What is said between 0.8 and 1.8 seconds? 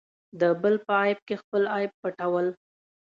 په عیب کې خپل